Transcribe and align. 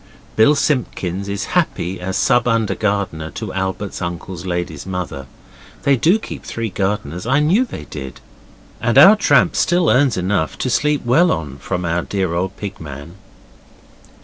Bill 0.35 0.55
Simpkins 0.55 1.29
is 1.29 1.43
happy 1.53 1.99
as 2.01 2.17
sub 2.17 2.47
under 2.47 2.73
gardener 2.73 3.29
to 3.35 3.53
Albert's 3.53 4.01
uncle's 4.01 4.47
lady's 4.47 4.83
mother. 4.87 5.27
They 5.83 5.95
do 5.95 6.17
keep 6.17 6.43
three 6.43 6.71
gardeners 6.71 7.27
I 7.27 7.39
knew 7.39 7.65
they 7.65 7.83
did. 7.85 8.19
And 8.79 8.97
our 8.97 9.15
tramp 9.15 9.55
still 9.55 9.91
earns 9.91 10.17
enough 10.17 10.57
to 10.57 10.71
sleep 10.71 11.05
well 11.05 11.31
on 11.31 11.57
from 11.57 11.85
our 11.85 12.01
dear 12.01 12.33
old 12.33 12.57
Pig 12.57 12.79
man. 12.81 13.13